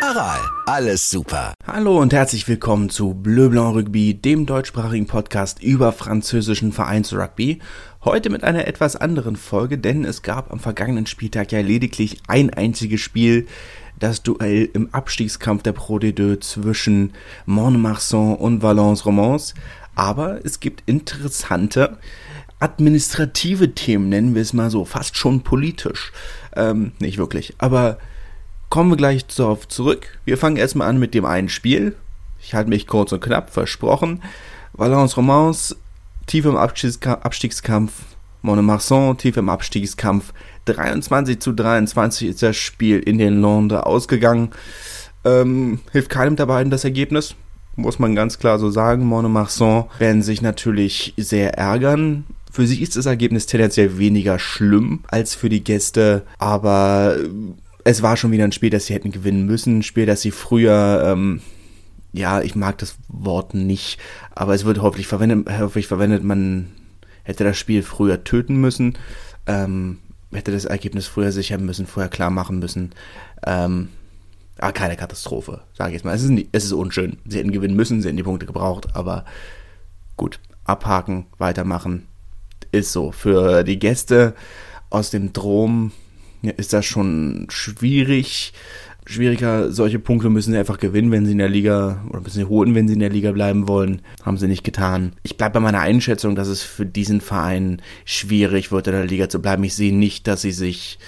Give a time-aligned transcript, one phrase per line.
[0.00, 1.54] Aral, alles super.
[1.66, 7.58] Hallo und herzlich willkommen zu Bleu Blanc Rugby, dem deutschsprachigen Podcast über französischen Vereinsrugby.
[8.04, 12.50] Heute mit einer etwas anderen Folge, denn es gab am vergangenen Spieltag ja lediglich ein
[12.50, 13.48] einziges Spiel,
[13.98, 17.12] das Duell im Abstiegskampf der Pro D2 zwischen
[17.46, 19.54] Montmarsan und Valence Romans.
[19.96, 21.98] Aber es gibt interessante
[22.60, 26.12] administrative Themen, nennen wir es mal so, fast schon politisch.
[26.54, 27.98] Ähm, nicht wirklich, aber
[28.70, 30.18] kommen wir gleich darauf zurück.
[30.24, 31.96] Wir fangen erstmal an mit dem einen Spiel.
[32.40, 34.22] Ich halte mich kurz und knapp, versprochen.
[34.72, 35.76] Valence Romans,
[36.26, 37.92] tief im Abstiegskampf.
[38.42, 40.32] Montmarsan, tief im Abstiegskampf.
[40.66, 44.50] 23 zu 23 ist das Spiel in den Lande ausgegangen.
[45.24, 47.34] Ähm, hilft keinem der beiden das Ergebnis,
[47.74, 49.04] muss man ganz klar so sagen.
[49.04, 52.24] Montmarsan werden sich natürlich sehr ärgern.
[52.52, 57.16] Für sie ist das Ergebnis tendenziell weniger schlimm als für die Gäste, aber
[57.84, 59.78] es war schon wieder ein Spiel, das sie hätten gewinnen müssen.
[59.78, 61.40] Ein Spiel, das sie früher, ähm,
[62.12, 63.98] ja, ich mag das Wort nicht,
[64.34, 66.70] aber es wird häufig verwendet, häufig verwendet, man
[67.22, 68.96] hätte das Spiel früher töten müssen.
[69.46, 69.98] Ähm,
[70.32, 72.92] hätte das Ergebnis früher sichern müssen, vorher klar machen müssen.
[73.46, 73.88] Ähm,
[74.58, 76.14] aber keine Katastrophe, sage ich jetzt mal.
[76.14, 77.18] Es ist, nie, es ist unschön.
[77.26, 79.24] Sie hätten gewinnen müssen, sie hätten die Punkte gebraucht, aber
[80.16, 82.06] gut, abhaken, weitermachen.
[82.72, 83.12] Ist so.
[83.12, 84.34] Für die Gäste
[84.90, 85.92] aus dem Drom
[86.42, 88.52] ist das schon schwierig
[89.08, 89.72] schwieriger.
[89.72, 92.74] Solche Punkte müssen sie einfach gewinnen, wenn sie in der Liga oder müssen sie holen,
[92.74, 94.02] wenn sie in der Liga bleiben wollen.
[94.22, 95.12] Haben sie nicht getan.
[95.22, 99.28] Ich bleibe bei meiner Einschätzung, dass es für diesen Verein schwierig wird, in der Liga
[99.28, 99.64] zu bleiben.
[99.64, 100.98] Ich sehe nicht, dass sie sich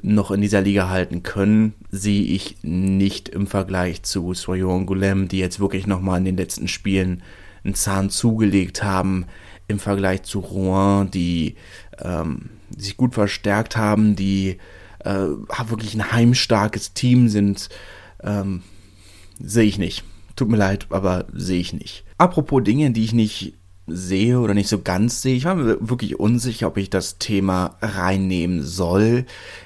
[0.00, 5.40] noch in dieser Liga halten können, sehe ich nicht im Vergleich zu Soyon Goulem, die
[5.40, 7.24] jetzt wirklich nochmal in den letzten Spielen
[7.64, 9.26] einen Zahn zugelegt haben,
[9.66, 11.56] im Vergleich zu Rouen, die
[11.98, 14.58] ähm, sich gut verstärkt haben, die
[15.00, 15.10] äh,
[15.68, 17.68] wirklich ein heimstarkes Team sind,
[18.22, 18.62] ähm,
[19.40, 20.04] sehe ich nicht.
[20.36, 22.04] Tut mir leid, aber sehe ich nicht.
[22.16, 23.54] Apropos Dinge, die ich nicht
[23.86, 25.34] sehe oder nicht so ganz sehe.
[25.34, 29.24] Ich war mir wirklich unsicher, ob ich das Thema reinnehmen soll,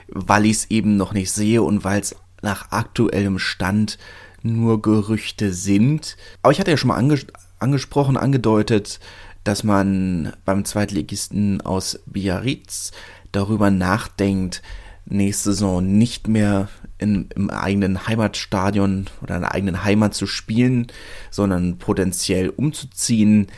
[0.08, 3.98] weil ich es eben noch nicht sehe und weil es nach aktuellem Stand
[4.42, 6.16] nur Gerüchte sind.
[6.42, 7.26] Aber ich hatte ja schon mal anges
[7.58, 8.98] angesprochen, angedeutet,
[9.44, 12.90] dass man beim Zweitligisten aus Biarritz
[13.30, 14.62] darüber nachdenkt,
[15.04, 16.68] nächste Saison nicht mehr
[16.98, 20.86] in, im eigenen Heimatstadion oder in der eigenen Heimat zu spielen,
[21.30, 23.48] sondern potenziell umzuziehen,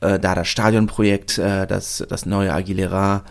[0.00, 3.24] äh, da das Stadionprojekt, äh, das, das neue Aguilera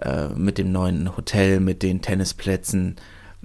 [0.00, 2.96] äh, mit dem neuen Hotel, mit den Tennisplätzen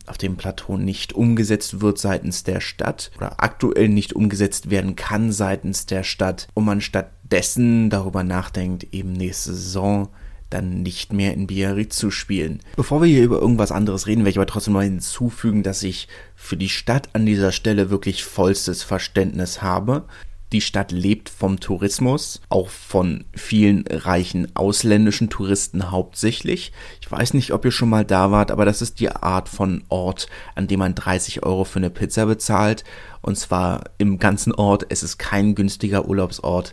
[0.08, 5.31] auf dem Plateau nicht umgesetzt wird seitens der Stadt oder aktuell nicht umgesetzt werden kann
[5.31, 6.48] seitens der Stadt.
[6.54, 10.09] Und man stattdessen darüber nachdenkt, eben nächste Saison
[10.50, 12.61] dann nicht mehr in Biarritz zu spielen.
[12.75, 16.07] Bevor wir hier über irgendwas anderes reden, werde ich aber trotzdem mal hinzufügen, dass ich
[16.35, 20.06] für die Stadt an dieser Stelle wirklich vollstes Verständnis habe.
[20.51, 26.72] Die Stadt lebt vom Tourismus, auch von vielen reichen ausländischen Touristen hauptsächlich.
[27.01, 29.83] Ich weiß nicht, ob ihr schon mal da wart, aber das ist die Art von
[29.89, 32.83] Ort, an dem man 30 Euro für eine Pizza bezahlt.
[33.22, 34.85] Und zwar im ganzen Ort.
[34.89, 36.72] Es ist kein günstiger Urlaubsort.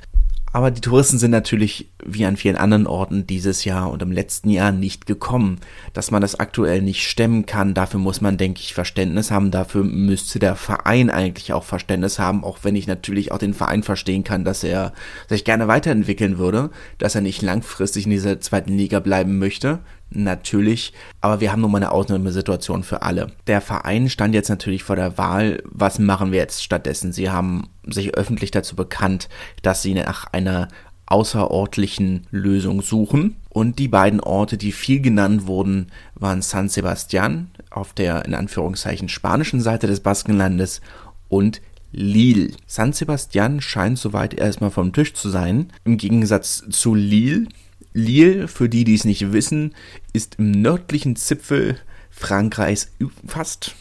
[0.54, 4.50] Aber die Touristen sind natürlich wie an vielen anderen Orten dieses Jahr und im letzten
[4.50, 5.60] Jahr nicht gekommen.
[5.94, 9.50] Dass man das aktuell nicht stemmen kann, dafür muss man, denke ich, Verständnis haben.
[9.50, 13.82] Dafür müsste der Verein eigentlich auch Verständnis haben, auch wenn ich natürlich auch den Verein
[13.82, 14.92] verstehen kann, dass er
[15.26, 19.78] sich gerne weiterentwickeln würde, dass er nicht langfristig in dieser zweiten Liga bleiben möchte
[20.14, 23.32] natürlich, aber wir haben nun mal eine Ausnahmesituation für alle.
[23.46, 27.12] Der Verein stand jetzt natürlich vor der Wahl, was machen wir jetzt stattdessen?
[27.12, 29.28] Sie haben sich öffentlich dazu bekannt,
[29.62, 30.68] dass sie nach einer
[31.06, 33.36] außerordentlichen Lösung suchen.
[33.50, 39.08] Und die beiden Orte, die viel genannt wurden, waren San Sebastian auf der in Anführungszeichen
[39.08, 40.80] spanischen Seite des Baskenlandes
[41.28, 41.60] und
[41.92, 42.52] Lille.
[42.66, 45.70] San Sebastian scheint soweit erstmal vom Tisch zu sein.
[45.84, 47.46] Im Gegensatz zu Lille,
[47.92, 49.74] Lille, für die, die es nicht wissen,
[50.12, 51.78] ist im nördlichen Zipfel
[52.10, 52.90] Frankreichs
[53.26, 53.74] fast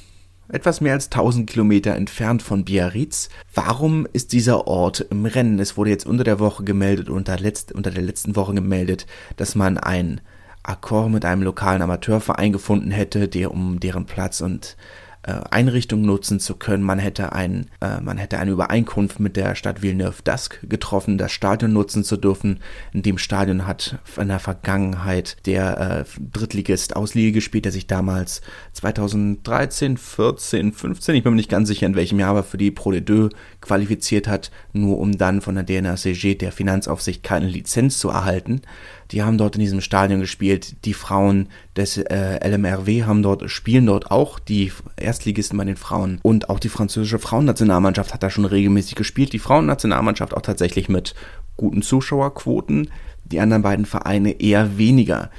[0.50, 3.30] etwas mehr als 1000 Kilometer entfernt von Biarritz.
[3.54, 5.60] Warum ist dieser Ort im Rennen?
[5.60, 9.06] Es wurde jetzt unter der Woche gemeldet, unter, letzt, unter der letzten Woche gemeldet,
[9.38, 10.22] dass man ein
[10.64, 14.76] Akkord mit einem lokalen Amateurverein gefunden hätte, der um deren Platz und
[15.24, 16.84] äh, Einrichtungen nutzen zu können.
[16.84, 21.74] Man hätte, ein, äh, man hätte eine Übereinkunft mit der Stadt Villeneuve-d'Ascq getroffen, das Stadion
[21.74, 22.60] nutzen zu dürfen.
[22.92, 28.42] In dem Stadion hat in der Vergangenheit der äh, Drittligist Ausliege gespielt, der sich damals
[28.74, 32.72] 2013, 14, 15, ich bin mir nicht ganz sicher in welchem Jahr, aber für die
[32.72, 33.30] Pro de Deux
[33.62, 38.62] qualifiziert hat, nur um dann von der DNACG, der Finanzaufsicht, keine Lizenz zu erhalten.
[39.12, 40.86] Die haben dort in diesem Stadion gespielt.
[40.86, 46.20] Die Frauen des äh, LMRW haben dort, spielen dort auch, die Erstligisten bei den Frauen.
[46.24, 49.34] Und auch die französische Frauennationalmannschaft hat da schon regelmäßig gespielt.
[49.34, 51.14] Die Frauennationalmannschaft auch tatsächlich mit
[51.58, 52.90] guten Zuschauerquoten.
[53.26, 55.30] Die anderen beiden Vereine eher weniger.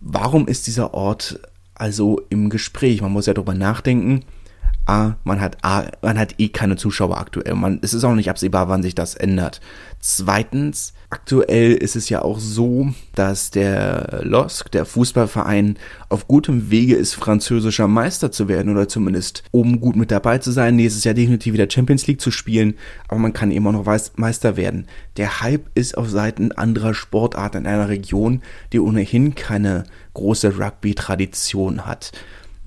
[0.00, 1.40] Warum ist dieser Ort
[1.74, 3.02] also im Gespräch?
[3.02, 4.24] Man muss ja darüber nachdenken
[4.90, 7.54] A, man hat, A, man hat eh keine Zuschauer aktuell.
[7.54, 9.60] Man, es ist auch nicht absehbar, wann sich das ändert.
[10.00, 15.78] Zweitens, aktuell ist es ja auch so, dass der LOSC, der Fußballverein,
[16.08, 20.50] auf gutem Wege ist, französischer Meister zu werden oder zumindest oben gut mit dabei zu
[20.50, 20.74] sein.
[20.74, 22.74] Nächstes Jahr definitiv wieder Champions League zu spielen,
[23.06, 24.88] aber man kann eben auch noch Meister werden.
[25.18, 28.42] Der Hype ist auf Seiten anderer Sportarten in einer Region,
[28.72, 29.84] die ohnehin keine
[30.14, 32.10] große Rugby-Tradition hat.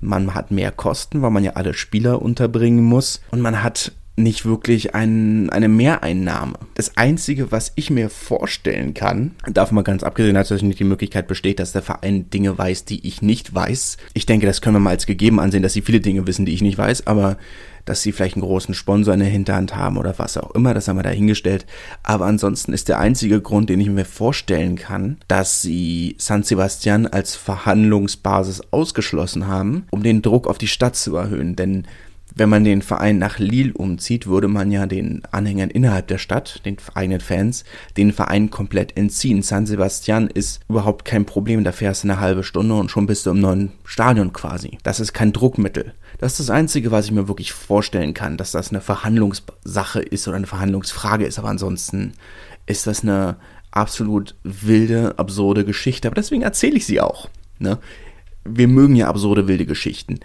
[0.04, 3.20] Man hat mehr Kosten, weil man ja alle Spieler unterbringen muss.
[3.30, 6.54] Und man hat nicht wirklich ein, eine Mehreinnahme.
[6.74, 11.26] Das Einzige, was ich mir vorstellen kann, davon mal ganz abgesehen, dass nicht die Möglichkeit
[11.26, 13.96] besteht, dass der Verein Dinge weiß, die ich nicht weiß.
[14.12, 16.54] Ich denke, das können wir mal als gegeben ansehen, dass sie viele Dinge wissen, die
[16.54, 17.36] ich nicht weiß, aber
[17.84, 20.88] dass sie vielleicht einen großen Sponsor in der Hinterhand haben oder was auch immer, das
[20.88, 21.66] haben wir dahingestellt.
[22.02, 27.06] Aber ansonsten ist der einzige Grund, den ich mir vorstellen kann, dass sie San Sebastian
[27.06, 31.56] als Verhandlungsbasis ausgeschlossen haben, um den Druck auf die Stadt zu erhöhen.
[31.56, 31.86] Denn
[32.36, 36.62] wenn man den Verein nach Lille umzieht, würde man ja den Anhängern innerhalb der Stadt,
[36.64, 37.64] den eigenen Fans,
[37.96, 39.42] den Verein komplett entziehen.
[39.42, 43.26] San Sebastian ist überhaupt kein Problem, da fährst du eine halbe Stunde und schon bist
[43.26, 44.78] du im neuen Stadion quasi.
[44.82, 45.94] Das ist kein Druckmittel.
[46.18, 50.26] Das ist das Einzige, was ich mir wirklich vorstellen kann, dass das eine Verhandlungssache ist
[50.26, 52.14] oder eine Verhandlungsfrage ist, aber ansonsten
[52.66, 53.36] ist das eine
[53.70, 56.08] absolut wilde, absurde Geschichte.
[56.08, 57.28] Aber deswegen erzähle ich sie auch.
[57.58, 57.78] Ne?
[58.44, 60.20] Wir mögen ja absurde, wilde Geschichten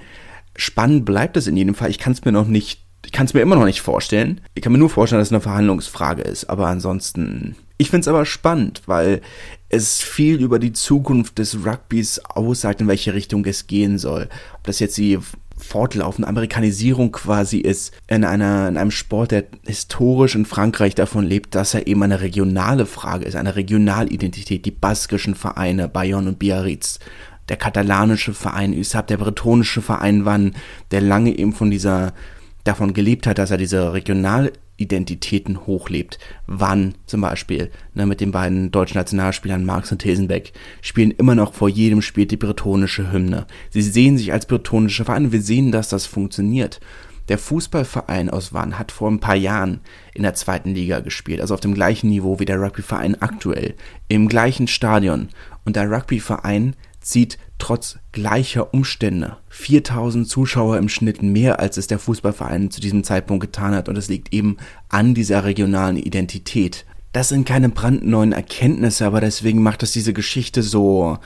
[0.60, 1.90] spannend bleibt es in jedem Fall.
[1.90, 4.42] Ich kann es mir noch nicht, ich kann es mir immer noch nicht vorstellen.
[4.56, 6.50] Ich kann mir nur vorstellen, dass es eine Verhandlungsfrage ist.
[6.50, 9.22] Aber ansonsten, ich finde es aber spannend, weil
[9.70, 14.30] es viel über die Zukunft des Rugbys aussagt, in welche Richtung es gehen soll.
[14.56, 15.20] Ob das jetzt die
[15.60, 21.54] fortlaufende Amerikanisierung quasi ist in einer in einem Sport, der historisch in Frankreich davon lebt,
[21.54, 27.00] dass er eben eine regionale Frage ist, eine Regionalidentität, die baskischen Vereine Bayonne und Biarritz
[27.50, 30.54] der katalanische Verein USAP, der bretonische Verein Wann,
[30.92, 32.14] der lange eben von dieser,
[32.64, 36.20] davon gelebt hat, dass er diese Regionalidentitäten hochlebt.
[36.46, 41.54] Wann zum Beispiel, ne, mit den beiden deutschen Nationalspielern Marx und Thesenbeck, spielen immer noch
[41.54, 43.48] vor jedem Spiel die bretonische Hymne.
[43.70, 46.80] Sie sehen sich als bretonische Verein wir sehen, dass das funktioniert.
[47.30, 49.82] Der Fußballverein aus Wann hat vor ein paar Jahren
[50.16, 53.76] in der zweiten Liga gespielt, also auf dem gleichen Niveau wie der Rugbyverein aktuell,
[54.08, 55.30] im gleichen Stadion.
[55.64, 62.00] Und der Rugbyverein zieht trotz gleicher Umstände 4000 Zuschauer im Schnitt mehr, als es der
[62.00, 63.90] Fußballverein zu diesem Zeitpunkt getan hat.
[63.90, 64.58] Und es liegt eben
[64.90, 66.86] an dieser regionalen Identität.
[67.12, 71.18] Das sind keine brandneuen Erkenntnisse, aber deswegen macht es diese Geschichte so,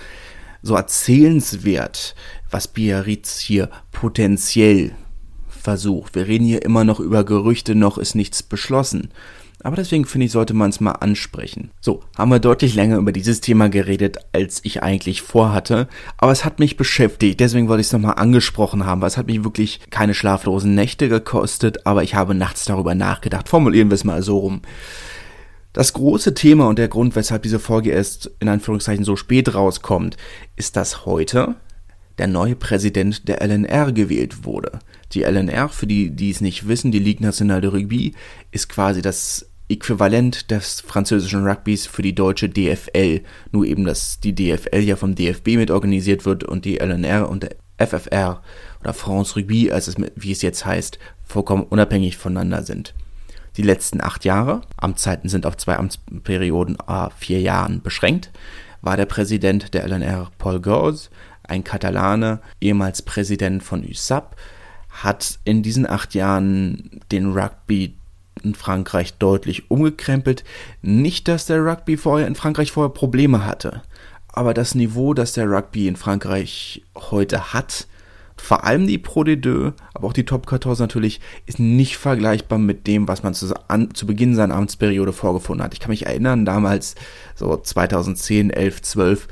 [0.62, 2.16] so erzählenswert,
[2.50, 4.94] was Biarritz hier potenziell
[5.50, 6.16] versucht.
[6.16, 9.10] Wir reden hier immer noch über Gerüchte, noch ist nichts beschlossen.
[9.64, 11.72] Aber deswegen finde ich, sollte man es mal ansprechen.
[11.80, 15.88] So, haben wir deutlich länger über dieses Thema geredet, als ich eigentlich vorhatte.
[16.18, 19.28] Aber es hat mich beschäftigt, deswegen wollte ich es nochmal angesprochen haben, weil es hat
[19.28, 23.48] mich wirklich keine schlaflosen Nächte gekostet, aber ich habe nachts darüber nachgedacht.
[23.48, 24.62] Formulieren wir es mal so rum.
[25.72, 30.18] Das große Thema und der Grund, weshalb diese Folge erst in Anführungszeichen so spät rauskommt,
[30.56, 31.56] ist, dass heute
[32.20, 34.80] der neue Präsident der LNR gewählt wurde.
[35.14, 38.14] Die LNR, für die, die es nicht wissen, die Ligue Nationale de Rugby,
[38.52, 43.22] ist quasi das Äquivalent des französischen Rugbys für die deutsche DFL.
[43.52, 47.44] Nur eben, dass die DFL ja vom DFB mit organisiert wird und die LNR und
[47.44, 48.42] der FFR
[48.82, 52.94] oder France Rugby, als es, wie es jetzt heißt, vollkommen unabhängig voneinander sind.
[53.58, 58.32] Die letzten acht Jahre, Amtszeiten sind auf zwei Amtsperioden a vier Jahren beschränkt,
[58.82, 61.10] war der Präsident der LNR Paul Gauze,
[61.44, 64.36] ein Katalane, ehemals Präsident von USAP,
[64.90, 67.96] hat in diesen acht Jahren den Rugby
[68.44, 70.44] in Frankreich deutlich umgekrempelt.
[70.82, 73.82] Nicht, dass der Rugby vorher in Frankreich vorher Probleme hatte,
[74.28, 77.88] aber das Niveau, das der Rugby in Frankreich heute hat,
[78.36, 82.88] vor allem die Pro D2, aber auch die Top 14 natürlich, ist nicht vergleichbar mit
[82.88, 85.74] dem, was man zu, an, zu Beginn seiner Amtsperiode vorgefunden hat.
[85.74, 86.96] Ich kann mich erinnern, damals,
[87.36, 89.28] so 2010, 11, 12,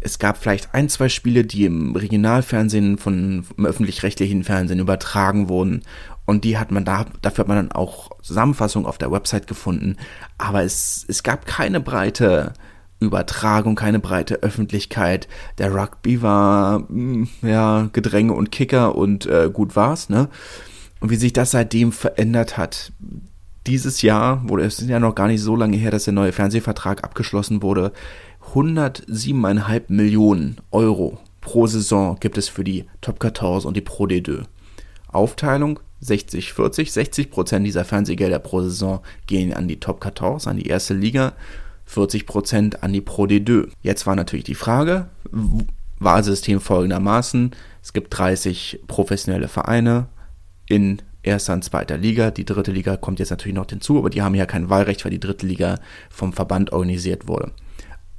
[0.00, 5.82] Es gab vielleicht ein, zwei Spiele, die im Regionalfernsehen von im öffentlich-rechtlichen Fernsehen übertragen wurden.
[6.26, 9.96] Und die hat man da, dafür hat man dann auch Zusammenfassung auf der Website gefunden.
[10.38, 12.52] Aber es, es gab keine breite
[12.98, 15.28] Übertragung, keine breite Öffentlichkeit.
[15.58, 20.28] Der Rugby war, hm, ja, Gedränge und Kicker und äh, gut war's, ne?
[21.00, 22.92] Und wie sich das seitdem verändert hat.
[23.66, 26.32] Dieses Jahr, wo es ist ja noch gar nicht so lange her, dass der neue
[26.32, 27.92] Fernsehvertrag abgeschlossen wurde,
[28.54, 34.44] 107,5 Millionen Euro pro Saison gibt es für die Top 14 und die Pro D2.
[35.08, 40.56] Aufteilung 60, 40, 60 Prozent dieser Fernsehgelder pro Saison gehen an die Top 14, an
[40.56, 41.32] die erste Liga,
[41.86, 43.68] 40 Prozent an die Pro D2.
[43.82, 45.08] Jetzt war natürlich die Frage,
[45.98, 50.08] Wahlsystem folgendermaßen, es gibt 30 professionelle Vereine
[50.68, 52.30] in erster und zweiter Liga.
[52.30, 55.12] Die dritte Liga kommt jetzt natürlich noch hinzu, aber die haben ja kein Wahlrecht, weil
[55.12, 55.78] die dritte Liga
[56.10, 57.52] vom Verband organisiert wurde.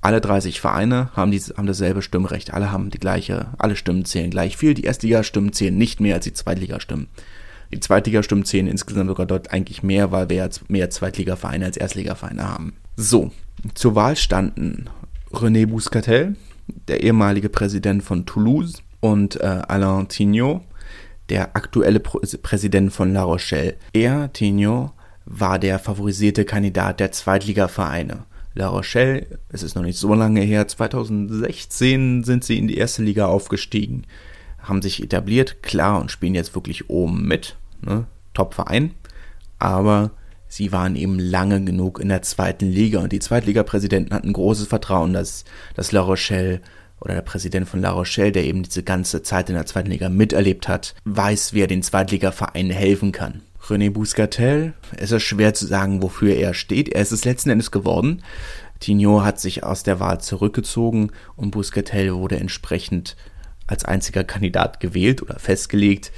[0.01, 2.53] Alle 30 Vereine haben, die, haben dasselbe Stimmrecht.
[2.53, 4.73] Alle haben die gleiche, alle Stimmen zählen gleich viel.
[4.73, 7.07] Die Erstligastimmen zählen nicht mehr als die Zweitligastimmen.
[7.71, 12.47] Die Zweitligastimmen zählen insgesamt sogar dort eigentlich mehr, weil wir jetzt mehr Zweitligavereine als Erstligavereine
[12.47, 12.73] haben.
[12.95, 13.31] So,
[13.73, 14.89] zur Wahl standen
[15.31, 16.35] René Bouscatel,
[16.87, 20.61] der ehemalige Präsident von Toulouse, und äh, Alain Tignot,
[21.29, 23.75] der aktuelle Präsident von La Rochelle.
[23.93, 24.91] Er, Tignot,
[25.25, 28.23] war der favorisierte Kandidat der Zweitligavereine.
[28.53, 33.03] La Rochelle, es ist noch nicht so lange her, 2016 sind sie in die erste
[33.03, 34.05] Liga aufgestiegen,
[34.67, 38.05] haben sich etabliert, klar, und spielen jetzt wirklich oben mit, ne?
[38.33, 38.93] Top-Verein,
[39.59, 40.11] aber
[40.47, 45.13] sie waren eben lange genug in der zweiten Liga und die Zweitliga-Präsidenten hatten großes Vertrauen,
[45.13, 45.43] dass,
[45.75, 46.61] dass La Rochelle
[46.99, 50.09] oder der Präsident von La Rochelle, der eben diese ganze Zeit in der zweiten Liga
[50.09, 53.41] miterlebt hat, weiß, wer den Zweitligavereinen helfen kann.
[53.67, 56.89] René Bouscatel, es ist schwer zu sagen, wofür er steht.
[56.89, 58.23] Er ist es letzten Endes geworden.
[58.79, 63.17] Tignot hat sich aus der Wahl zurückgezogen und Bouscatel wurde entsprechend
[63.67, 66.11] als einziger Kandidat gewählt oder festgelegt.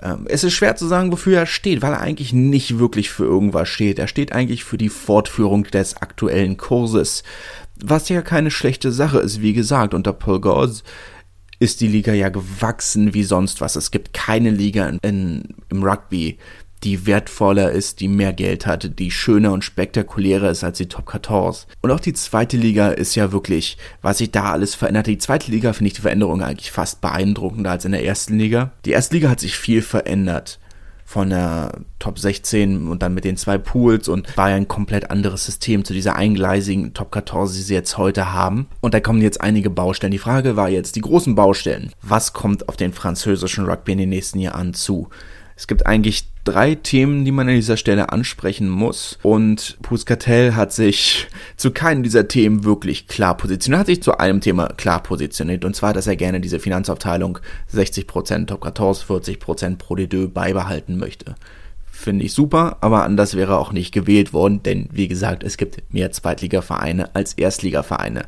[0.00, 3.24] Ähm, es ist schwer zu sagen, wofür er steht, weil er eigentlich nicht wirklich für
[3.24, 3.98] irgendwas steht.
[3.98, 7.22] Er steht eigentlich für die Fortführung des aktuellen Kurses,
[7.76, 9.94] was ja keine schlechte Sache ist, wie gesagt.
[9.94, 10.82] Unter Paul Gauze
[11.58, 13.76] ist die Liga ja gewachsen wie sonst was.
[13.76, 16.38] Es gibt keine Liga in, in, im Rugby,
[16.84, 21.10] die wertvoller ist, die mehr Geld hat, die schöner und spektakulärer ist als die Top
[21.10, 21.68] 14.
[21.80, 25.06] Und auch die zweite Liga ist ja wirklich, was sich da alles verändert.
[25.06, 28.72] Die zweite Liga finde ich die Veränderung eigentlich fast beeindruckender als in der ersten Liga.
[28.84, 30.58] Die erste Liga hat sich viel verändert
[31.04, 35.10] von der Top 16 und dann mit den zwei Pools und war ja ein komplett
[35.10, 38.66] anderes System zu dieser eingleisigen Top 14, die sie jetzt heute haben.
[38.80, 40.10] Und da kommen jetzt einige Baustellen.
[40.10, 41.92] Die Frage war jetzt, die großen Baustellen.
[42.00, 45.10] Was kommt auf den französischen Rugby in den nächsten Jahren zu?
[45.54, 49.18] Es gibt eigentlich drei Themen, die man an dieser Stelle ansprechen muss.
[49.22, 53.78] Und Puscatel hat sich zu keinem dieser Themen wirklich klar positioniert.
[53.78, 55.64] Er hat sich zu einem Thema klar positioniert.
[55.64, 57.38] Und zwar, dass er gerne diese Finanzaufteilung
[57.72, 61.34] 60% Top 14, 40% Pro D2 beibehalten möchte.
[61.90, 65.92] Finde ich super, aber anders wäre auch nicht gewählt worden, denn wie gesagt, es gibt
[65.92, 68.24] mehr Zweitligavereine als Erstligavereine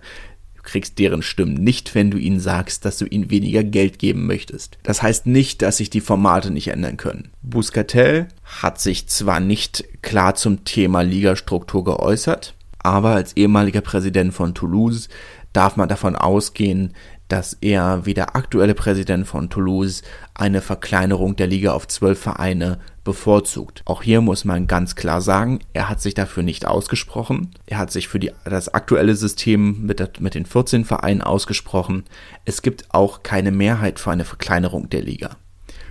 [0.65, 4.79] kriegst deren Stimmen nicht, wenn du ihnen sagst, dass du ihnen weniger Geld geben möchtest.
[4.83, 7.31] Das heißt nicht, dass sich die Formate nicht ändern können.
[7.43, 14.55] Buscatel hat sich zwar nicht klar zum Thema Ligastruktur geäußert, aber als ehemaliger Präsident von
[14.55, 15.09] Toulouse
[15.53, 16.93] darf man davon ausgehen,
[17.29, 20.03] dass er wie der aktuelle Präsident von Toulouse
[20.35, 23.83] eine Verkleinerung der Liga auf zwölf Vereine bevorzugt.
[23.85, 27.51] Auch hier muss man ganz klar sagen, er hat sich dafür nicht ausgesprochen.
[27.67, 32.05] Er hat sich für die, das aktuelle System mit, der, mit den 14 Vereinen ausgesprochen.
[32.45, 35.37] Es gibt auch keine Mehrheit für eine Verkleinerung der Liga.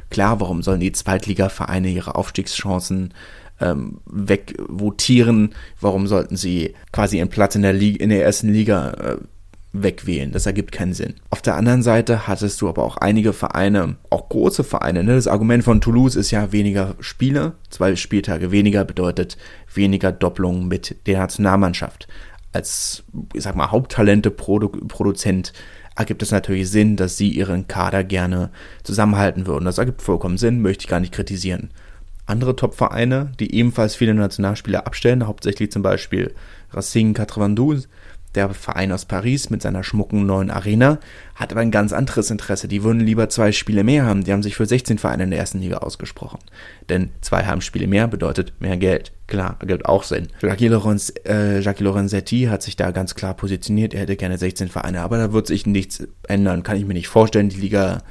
[0.10, 3.14] Klar, warum sollen die Zweitligavereine ihre Aufstiegschancen
[3.60, 5.56] ähm, wegvotieren?
[5.80, 9.18] Warum sollten sie quasi ihren Platz in der, Liga, in der ersten Liga äh,
[9.74, 10.32] wegwählen.
[10.32, 11.16] Das ergibt keinen Sinn.
[11.32, 15.04] Auf der anderen Seite hattest du aber auch einige Vereine, auch große Vereine.
[15.04, 15.16] Ne?
[15.16, 17.54] Das Argument von Toulouse ist ja weniger Spiele.
[17.70, 19.38] Zwei Spieltage weniger bedeutet
[19.74, 22.08] weniger Doppelung mit der Nationalmannschaft.
[22.52, 23.04] Als,
[23.34, 25.54] ich sag mal, Haupttalente-Produzent
[25.96, 28.52] ergibt es natürlich Sinn, dass sie ihren Kader gerne
[28.84, 29.66] zusammenhalten würden.
[29.66, 31.72] Das ergibt vollkommen Sinn, möchte ich gar nicht kritisieren.
[32.26, 36.34] Andere Top-Vereine, die ebenfalls viele Nationalspieler abstellen, hauptsächlich zum Beispiel
[36.72, 37.90] Racing 92,
[38.36, 41.00] der Verein aus Paris mit seiner schmucken neuen Arena
[41.36, 42.68] hat aber ein ganz anderes Interesse.
[42.68, 44.24] Die würden lieber zwei Spiele mehr haben.
[44.24, 46.40] Die haben sich für 16 Vereine in der ersten Liga ausgesprochen.
[46.90, 49.12] Denn zwei Heimspiele mehr bedeutet mehr Geld.
[49.28, 50.28] Klar, ergibt auch Sinn.
[50.42, 53.94] Jacques, Lorenz, äh, Jacques Lorenzetti hat sich da ganz klar positioniert.
[53.94, 56.64] Er hätte gerne 16 Vereine, aber da wird sich nichts ändern.
[56.64, 57.50] Kann ich mir nicht vorstellen.
[57.50, 58.02] Die Liga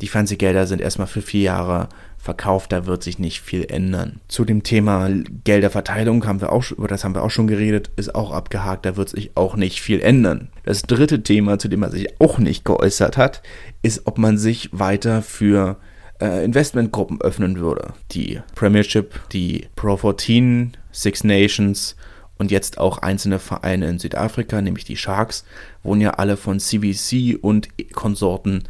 [0.00, 4.20] Die Fernsehgelder sind erstmal für vier Jahre verkauft, da wird sich nicht viel ändern.
[4.28, 5.08] Zu dem Thema
[5.44, 8.96] Gelderverteilung haben wir auch, über das haben wir auch schon geredet, ist auch abgehakt, da
[8.96, 10.48] wird sich auch nicht viel ändern.
[10.64, 13.42] Das dritte Thema, zu dem er sich auch nicht geäußert hat,
[13.82, 15.76] ist, ob man sich weiter für
[16.20, 17.92] äh, Investmentgruppen öffnen würde.
[18.12, 21.96] Die Premiership, die Pro 14, Six Nations
[22.38, 25.44] und jetzt auch einzelne Vereine in Südafrika, nämlich die Sharks,
[25.82, 28.64] wurden ja alle von CVC und Konsorten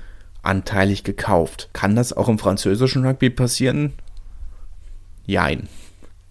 [0.46, 1.68] anteilig gekauft.
[1.72, 3.92] Kann das auch im französischen Rugby passieren?
[5.26, 5.68] Jein.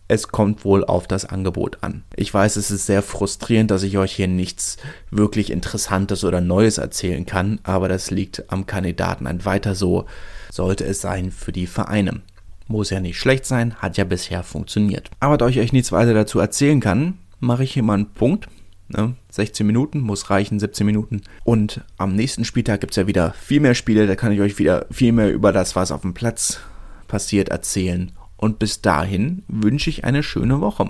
[0.07, 2.03] Es kommt wohl auf das Angebot an.
[2.15, 4.77] Ich weiß, es ist sehr frustrierend, dass ich euch hier nichts
[5.09, 9.25] wirklich Interessantes oder Neues erzählen kann, aber das liegt am Kandidaten.
[9.25, 10.05] Ein weiter so
[10.51, 12.21] sollte es sein für die Vereine.
[12.67, 15.09] Muss ja nicht schlecht sein, hat ja bisher funktioniert.
[15.19, 18.47] Aber da ich euch nichts weiter dazu erzählen kann, mache ich hier mal einen Punkt.
[18.87, 19.15] Ne?
[19.31, 21.21] 16 Minuten, muss reichen, 17 Minuten.
[21.43, 24.59] Und am nächsten Spieltag gibt es ja wieder viel mehr Spiele, da kann ich euch
[24.59, 26.59] wieder viel mehr über das, was auf dem Platz
[27.07, 28.11] passiert, erzählen.
[28.37, 30.89] Und bis dahin wünsche ich eine schöne Woche.